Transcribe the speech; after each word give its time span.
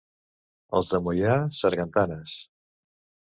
Els 0.77 0.87
de 0.93 0.99
Moià, 1.07 1.35
sargantanes. 1.59 2.33